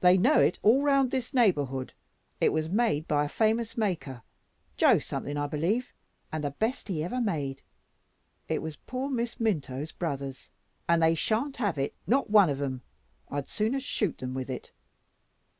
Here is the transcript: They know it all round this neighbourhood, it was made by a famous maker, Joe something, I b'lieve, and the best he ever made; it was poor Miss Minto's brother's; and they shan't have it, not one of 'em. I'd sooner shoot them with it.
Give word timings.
They 0.00 0.18
know 0.18 0.40
it 0.40 0.58
all 0.64 0.82
round 0.82 1.12
this 1.12 1.32
neighbourhood, 1.32 1.92
it 2.40 2.48
was 2.48 2.68
made 2.68 3.06
by 3.06 3.24
a 3.24 3.28
famous 3.28 3.76
maker, 3.78 4.24
Joe 4.76 4.98
something, 4.98 5.36
I 5.36 5.46
b'lieve, 5.46 5.92
and 6.32 6.42
the 6.42 6.50
best 6.50 6.88
he 6.88 7.04
ever 7.04 7.20
made; 7.20 7.62
it 8.48 8.62
was 8.62 8.74
poor 8.74 9.08
Miss 9.08 9.38
Minto's 9.38 9.92
brother's; 9.92 10.50
and 10.88 11.00
they 11.00 11.14
shan't 11.14 11.58
have 11.58 11.78
it, 11.78 11.94
not 12.04 12.30
one 12.30 12.50
of 12.50 12.60
'em. 12.60 12.82
I'd 13.30 13.46
sooner 13.46 13.78
shoot 13.78 14.18
them 14.18 14.34
with 14.34 14.50
it. 14.50 14.72